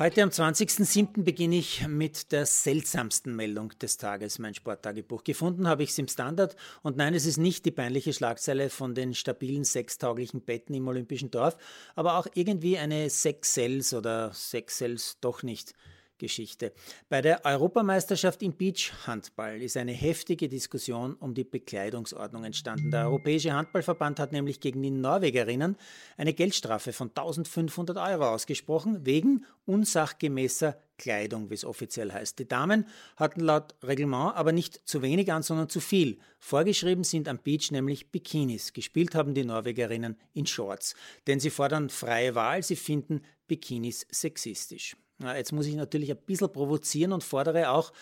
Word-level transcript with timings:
Heute 0.00 0.22
am 0.22 0.30
20.07. 0.30 1.24
beginne 1.24 1.56
ich 1.56 1.86
mit 1.86 2.32
der 2.32 2.46
seltsamsten 2.46 3.36
Meldung 3.36 3.68
des 3.80 3.98
Tages, 3.98 4.38
mein 4.38 4.54
Sporttagebuch. 4.54 5.24
Gefunden 5.24 5.68
habe 5.68 5.82
ich 5.82 5.90
es 5.90 5.98
im 5.98 6.08
Standard 6.08 6.56
und 6.80 6.96
nein, 6.96 7.12
es 7.12 7.26
ist 7.26 7.36
nicht 7.36 7.66
die 7.66 7.70
peinliche 7.70 8.14
Schlagzeile 8.14 8.70
von 8.70 8.94
den 8.94 9.12
stabilen 9.12 9.62
sechstauglichen 9.62 10.40
Betten 10.40 10.72
im 10.72 10.88
Olympischen 10.88 11.30
Dorf, 11.30 11.58
aber 11.96 12.16
auch 12.16 12.26
irgendwie 12.32 12.78
eine 12.78 13.10
Sex-Cells 13.10 13.92
oder 13.92 14.32
Sex-Cells 14.32 15.18
doch 15.20 15.42
nicht 15.42 15.74
Geschichte. 16.20 16.72
Bei 17.08 17.20
der 17.20 17.44
Europameisterschaft 17.44 18.42
im 18.42 18.52
Beach-Handball 18.52 19.60
ist 19.60 19.76
eine 19.76 19.90
heftige 19.92 20.48
Diskussion 20.48 21.14
um 21.14 21.34
die 21.34 21.42
Bekleidungsordnung 21.42 22.44
entstanden. 22.44 22.92
Der 22.92 23.06
Europäische 23.06 23.52
Handballverband 23.52 24.20
hat 24.20 24.30
nämlich 24.30 24.60
gegen 24.60 24.80
die 24.82 24.90
Norwegerinnen 24.90 25.76
eine 26.16 26.32
Geldstrafe 26.32 26.92
von 26.92 27.08
1500 27.08 27.96
Euro 27.96 28.28
ausgesprochen, 28.28 29.04
wegen 29.04 29.44
unsachgemäßer 29.66 30.76
Kleidung, 30.98 31.48
wie 31.48 31.54
es 31.54 31.64
offiziell 31.64 32.12
heißt. 32.12 32.38
Die 32.38 32.46
Damen 32.46 32.86
hatten 33.16 33.40
laut 33.40 33.74
Reglement 33.82 34.36
aber 34.36 34.52
nicht 34.52 34.86
zu 34.86 35.00
wenig 35.00 35.32
an, 35.32 35.42
sondern 35.42 35.70
zu 35.70 35.80
viel. 35.80 36.18
Vorgeschrieben 36.38 37.04
sind 37.04 37.26
am 37.26 37.38
Beach 37.38 37.70
nämlich 37.70 38.12
Bikinis. 38.12 38.74
Gespielt 38.74 39.14
haben 39.14 39.32
die 39.32 39.44
Norwegerinnen 39.44 40.18
in 40.34 40.46
Shorts. 40.46 40.94
Denn 41.26 41.40
sie 41.40 41.50
fordern 41.50 41.88
freie 41.88 42.34
Wahl, 42.34 42.62
sie 42.62 42.76
finden 42.76 43.22
Bikinis 43.48 44.06
sexistisch. 44.10 44.94
Ja, 45.20 45.36
jetzt 45.36 45.52
muss 45.52 45.66
ich 45.66 45.74
natürlich 45.74 46.10
ein 46.10 46.16
bisschen 46.16 46.50
provozieren 46.50 47.12
und 47.12 47.22
fordere 47.22 47.70
auch, 47.70 47.92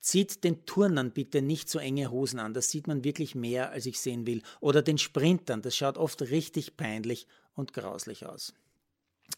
zieht 0.00 0.44
den 0.44 0.64
Turnern 0.64 1.10
bitte 1.10 1.42
nicht 1.42 1.68
so 1.68 1.78
enge 1.78 2.10
Hosen 2.10 2.38
an. 2.38 2.54
Das 2.54 2.70
sieht 2.70 2.86
man 2.86 3.02
wirklich 3.02 3.34
mehr, 3.34 3.70
als 3.70 3.86
ich 3.86 3.98
sehen 4.00 4.26
will. 4.26 4.42
Oder 4.60 4.80
den 4.82 4.98
Sprintern. 4.98 5.60
Das 5.62 5.76
schaut 5.76 5.98
oft 5.98 6.22
richtig 6.22 6.76
peinlich 6.76 7.26
und 7.54 7.72
grauslich 7.72 8.26
aus. 8.26 8.54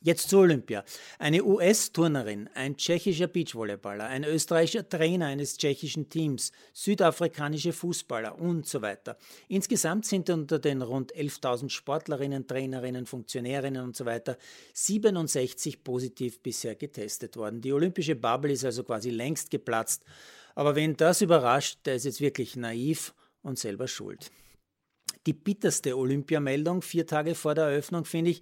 Jetzt 0.02 0.30
zur 0.30 0.40
Olympia. 0.40 0.82
Eine 1.18 1.44
US-Turnerin, 1.44 2.48
ein 2.54 2.78
tschechischer 2.78 3.26
Beachvolleyballer, 3.26 4.06
ein 4.06 4.24
österreichischer 4.24 4.88
Trainer 4.88 5.26
eines 5.26 5.58
tschechischen 5.58 6.08
Teams, 6.08 6.52
südafrikanische 6.72 7.74
Fußballer 7.74 8.38
und 8.38 8.66
so 8.66 8.80
weiter. 8.80 9.18
Insgesamt 9.48 10.06
sind 10.06 10.30
unter 10.30 10.58
den 10.58 10.80
rund 10.80 11.14
11.000 11.14 11.68
Sportlerinnen, 11.68 12.46
Trainerinnen, 12.46 13.04
Funktionärinnen 13.04 13.84
und 13.84 13.94
so 13.94 14.06
weiter 14.06 14.38
67 14.72 15.84
positiv 15.84 16.40
bisher 16.40 16.76
getestet 16.76 17.36
worden. 17.36 17.60
Die 17.60 17.72
olympische 17.72 18.16
Bubble 18.16 18.52
ist 18.52 18.64
also 18.64 18.84
quasi 18.84 19.10
längst 19.10 19.50
geplatzt. 19.50 20.04
Aber 20.54 20.76
wen 20.76 20.96
das 20.96 21.20
überrascht, 21.20 21.80
der 21.84 21.96
ist 21.96 22.04
jetzt 22.04 22.22
wirklich 22.22 22.56
naiv 22.56 23.12
und 23.42 23.58
selber 23.58 23.86
schuld. 23.86 24.30
Die 25.26 25.34
bitterste 25.34 25.98
Olympiameldung 25.98 26.80
vier 26.80 27.06
Tage 27.06 27.34
vor 27.34 27.54
der 27.54 27.64
Eröffnung 27.64 28.06
finde 28.06 28.30
ich, 28.30 28.40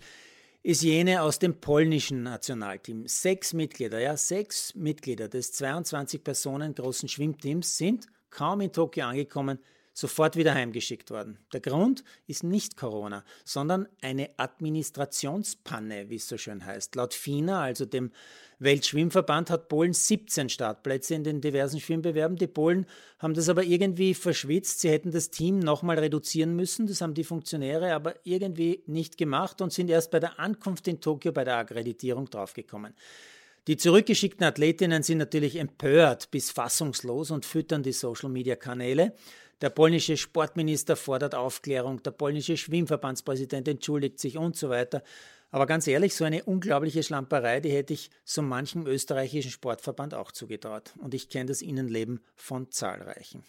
ist 0.68 0.82
jene 0.82 1.22
aus 1.22 1.38
dem 1.38 1.54
polnischen 1.54 2.22
Nationalteam. 2.22 3.06
Sechs 3.06 3.54
Mitglieder, 3.54 4.00
ja, 4.00 4.18
sechs 4.18 4.74
Mitglieder 4.74 5.26
des 5.26 5.50
22 5.52 6.22
Personen 6.22 6.74
großen 6.74 7.08
Schwimmteams 7.08 7.78
sind 7.78 8.06
kaum 8.28 8.60
in 8.60 8.70
Tokio 8.70 9.06
angekommen, 9.06 9.60
sofort 9.98 10.36
wieder 10.36 10.54
heimgeschickt 10.54 11.10
worden. 11.10 11.38
Der 11.52 11.60
Grund 11.60 12.04
ist 12.28 12.44
nicht 12.44 12.76
Corona, 12.76 13.24
sondern 13.44 13.88
eine 14.00 14.30
Administrationspanne, 14.36 16.08
wie 16.08 16.14
es 16.14 16.28
so 16.28 16.38
schön 16.38 16.64
heißt. 16.64 16.94
Laut 16.94 17.14
FINA, 17.14 17.62
also 17.62 17.84
dem 17.84 18.12
Weltschwimmverband, 18.60 19.50
hat 19.50 19.68
Polen 19.68 19.92
17 19.92 20.50
Startplätze 20.50 21.16
in 21.16 21.24
den 21.24 21.40
diversen 21.40 21.80
Schwimmbewerben. 21.80 22.36
Die 22.36 22.46
Polen 22.46 22.86
haben 23.18 23.34
das 23.34 23.48
aber 23.48 23.64
irgendwie 23.64 24.14
verschwitzt. 24.14 24.80
Sie 24.80 24.90
hätten 24.90 25.10
das 25.10 25.30
Team 25.30 25.58
nochmal 25.58 25.98
reduzieren 25.98 26.54
müssen. 26.54 26.86
Das 26.86 27.00
haben 27.00 27.14
die 27.14 27.24
Funktionäre 27.24 27.92
aber 27.92 28.14
irgendwie 28.22 28.84
nicht 28.86 29.18
gemacht 29.18 29.60
und 29.60 29.72
sind 29.72 29.90
erst 29.90 30.12
bei 30.12 30.20
der 30.20 30.38
Ankunft 30.38 30.86
in 30.86 31.00
Tokio 31.00 31.32
bei 31.32 31.42
der 31.42 31.56
Akkreditierung 31.56 32.30
draufgekommen. 32.30 32.94
Die 33.66 33.76
zurückgeschickten 33.76 34.46
Athletinnen 34.46 35.02
sind 35.02 35.18
natürlich 35.18 35.56
empört 35.56 36.30
bis 36.30 36.50
fassungslos 36.50 37.32
und 37.32 37.44
füttern 37.44 37.82
die 37.82 37.92
Social-Media-Kanäle. 37.92 39.12
Der 39.60 39.70
polnische 39.70 40.16
Sportminister 40.16 40.94
fordert 40.94 41.34
Aufklärung, 41.34 42.02
der 42.02 42.12
polnische 42.12 42.56
Schwimmverbandspräsident 42.56 43.66
entschuldigt 43.66 44.20
sich 44.20 44.38
und 44.38 44.56
so 44.56 44.68
weiter. 44.68 45.02
Aber 45.50 45.66
ganz 45.66 45.86
ehrlich, 45.86 46.14
so 46.14 46.24
eine 46.24 46.44
unglaubliche 46.44 47.02
Schlamperei, 47.02 47.60
die 47.60 47.70
hätte 47.70 47.94
ich 47.94 48.10
so 48.24 48.42
manchem 48.42 48.86
österreichischen 48.86 49.50
Sportverband 49.50 50.14
auch 50.14 50.30
zugetraut. 50.30 50.92
Und 50.98 51.14
ich 51.14 51.28
kenne 51.28 51.46
das 51.46 51.62
Innenleben 51.62 52.20
von 52.36 52.70
zahlreichen. 52.70 53.42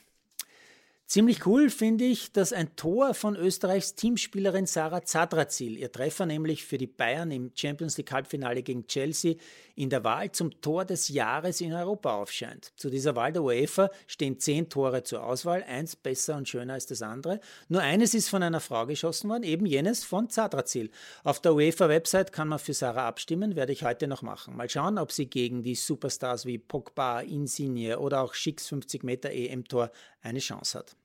Ziemlich 1.09 1.47
cool 1.47 1.71
finde 1.71 2.05
ich, 2.05 2.33
dass 2.33 2.53
ein 2.53 2.75
Tor 2.75 3.15
von 3.15 3.35
Österreichs 3.35 3.95
Teamspielerin 3.95 4.67
Sarah 4.67 5.03
Zadrazil, 5.03 5.75
ihr 5.75 5.91
Treffer 5.91 6.27
nämlich 6.27 6.65
für 6.65 6.77
die 6.77 6.85
Bayern 6.85 7.31
im 7.31 7.51
Champions 7.55 7.97
League 7.97 8.11
Halbfinale 8.11 8.61
gegen 8.61 8.85
Chelsea, 8.85 9.33
in 9.73 9.89
der 9.89 10.03
Wahl 10.03 10.31
zum 10.31 10.61
Tor 10.61 10.85
des 10.85 11.09
Jahres 11.09 11.61
in 11.61 11.73
Europa 11.73 12.13
aufscheint. 12.13 12.73
Zu 12.75 12.91
dieser 12.91 13.15
Wahl 13.15 13.33
der 13.33 13.41
UEFA 13.41 13.89
stehen 14.05 14.37
zehn 14.37 14.69
Tore 14.69 15.01
zur 15.01 15.23
Auswahl, 15.23 15.63
eins 15.63 15.95
besser 15.95 16.37
und 16.37 16.47
schöner 16.47 16.73
als 16.73 16.85
das 16.85 17.01
andere. 17.01 17.39
Nur 17.69 17.81
eines 17.81 18.13
ist 18.13 18.29
von 18.29 18.43
einer 18.43 18.59
Frau 18.59 18.85
geschossen 18.85 19.31
worden, 19.31 19.41
eben 19.41 19.65
jenes 19.65 20.03
von 20.03 20.29
Zadrazil. 20.29 20.91
Auf 21.23 21.41
der 21.41 21.55
UEFA-Website 21.55 22.31
kann 22.31 22.49
man 22.49 22.59
für 22.59 22.75
Sarah 22.75 23.07
abstimmen, 23.07 23.55
werde 23.55 23.73
ich 23.73 23.83
heute 23.83 24.07
noch 24.07 24.21
machen. 24.21 24.55
Mal 24.55 24.69
schauen, 24.69 24.99
ob 24.99 25.11
sie 25.11 25.25
gegen 25.25 25.63
die 25.63 25.73
Superstars 25.73 26.45
wie 26.45 26.59
Pogba, 26.59 27.21
Insigne 27.21 27.97
oder 27.97 28.21
auch 28.21 28.35
Schicks 28.35 28.67
50 28.67 29.03
Meter 29.03 29.31
EM-Tor 29.31 29.89
eine 30.21 30.37
Chance 30.37 30.77
hat. 30.77 30.98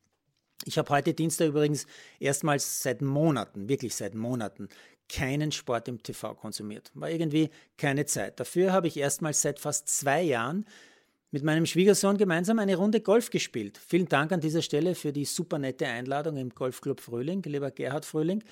Ich 0.66 0.78
habe 0.78 0.90
heute 0.90 1.14
Dienstag 1.14 1.48
übrigens 1.48 1.86
erstmals 2.20 2.82
seit 2.82 3.02
Monaten, 3.02 3.68
wirklich 3.68 3.94
seit 3.94 4.14
Monaten, 4.14 4.68
keinen 5.08 5.52
Sport 5.52 5.88
im 5.88 6.02
TV 6.02 6.34
konsumiert. 6.34 6.90
War 6.94 7.10
irgendwie 7.10 7.50
keine 7.76 8.06
Zeit. 8.06 8.40
Dafür 8.40 8.72
habe 8.72 8.88
ich 8.88 8.96
erstmals 8.96 9.42
seit 9.42 9.60
fast 9.60 9.88
zwei 9.88 10.22
Jahren 10.22 10.64
mit 11.30 11.42
meinem 11.42 11.66
Schwiegersohn 11.66 12.16
gemeinsam 12.16 12.58
eine 12.58 12.76
Runde 12.76 13.00
Golf 13.00 13.28
gespielt. 13.28 13.78
Vielen 13.86 14.08
Dank 14.08 14.32
an 14.32 14.40
dieser 14.40 14.62
Stelle 14.62 14.94
für 14.94 15.12
die 15.12 15.24
super 15.24 15.58
nette 15.58 15.86
Einladung 15.86 16.36
im 16.36 16.50
Golfclub 16.50 17.00
Frühling, 17.00 17.42
lieber 17.42 17.70
Gerhard 17.70 18.04
Frühling. 18.04 18.42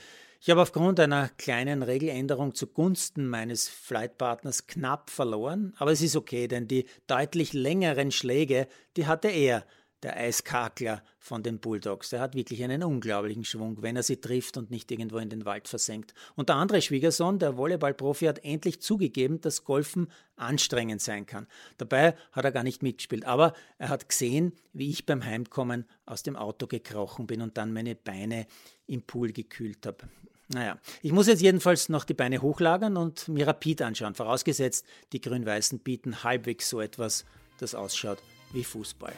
Ich 0.40 0.50
habe 0.50 0.60
aufgrund 0.60 0.98
einer 0.98 1.28
kleinen 1.38 1.84
Regeländerung 1.84 2.56
zugunsten 2.56 3.28
meines 3.28 3.68
Flightpartners 3.68 4.66
knapp 4.66 5.10
verloren, 5.10 5.72
aber 5.78 5.92
es 5.92 6.02
ist 6.02 6.16
okay, 6.16 6.48
denn 6.48 6.66
die 6.66 6.86
deutlich 7.06 7.52
längeren 7.52 8.10
Schläge, 8.10 8.66
die 8.96 9.06
hatte 9.06 9.28
er 9.28 9.64
der 10.02 10.16
Eiskakler 10.16 11.02
von 11.18 11.42
den 11.42 11.58
Bulldogs. 11.58 12.10
Der 12.10 12.20
hat 12.20 12.34
wirklich 12.34 12.62
einen 12.64 12.82
unglaublichen 12.82 13.44
Schwung, 13.44 13.82
wenn 13.82 13.96
er 13.96 14.02
sie 14.02 14.16
trifft 14.16 14.56
und 14.56 14.70
nicht 14.70 14.90
irgendwo 14.90 15.18
in 15.18 15.30
den 15.30 15.44
Wald 15.44 15.68
versenkt. 15.68 16.14
Und 16.34 16.48
der 16.48 16.56
andere 16.56 16.82
Schwiegersohn, 16.82 17.38
der 17.38 17.56
Volleyballprofi, 17.56 18.26
hat 18.26 18.44
endlich 18.44 18.80
zugegeben, 18.80 19.40
dass 19.40 19.64
Golfen 19.64 20.08
anstrengend 20.36 21.00
sein 21.00 21.26
kann. 21.26 21.46
Dabei 21.78 22.16
hat 22.32 22.44
er 22.44 22.52
gar 22.52 22.64
nicht 22.64 22.82
mitgespielt, 22.82 23.24
aber 23.24 23.52
er 23.78 23.88
hat 23.88 24.08
gesehen, 24.08 24.52
wie 24.72 24.90
ich 24.90 25.06
beim 25.06 25.24
Heimkommen 25.24 25.86
aus 26.04 26.22
dem 26.22 26.36
Auto 26.36 26.66
gekrochen 26.66 27.26
bin 27.26 27.40
und 27.40 27.56
dann 27.56 27.72
meine 27.72 27.94
Beine 27.94 28.46
im 28.86 29.02
Pool 29.02 29.32
gekühlt 29.32 29.86
habe. 29.86 30.08
Naja, 30.48 30.78
ich 31.00 31.12
muss 31.12 31.28
jetzt 31.28 31.40
jedenfalls 31.40 31.88
noch 31.88 32.04
die 32.04 32.14
Beine 32.14 32.42
hochlagern 32.42 32.96
und 32.96 33.28
mir 33.28 33.46
Rapid 33.46 33.82
anschauen, 33.82 34.14
vorausgesetzt, 34.14 34.84
die 35.12 35.20
Grün-Weißen 35.20 35.78
bieten 35.78 36.24
halbwegs 36.24 36.68
so 36.68 36.80
etwas, 36.80 37.24
das 37.58 37.74
ausschaut 37.74 38.18
wie 38.52 38.64
Fußball. 38.64 39.14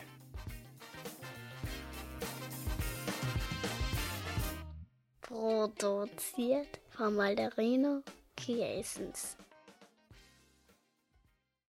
Produziert 5.64 6.78
von 6.90 7.14
Malderino 7.16 8.02
Kiesens. 8.36 9.34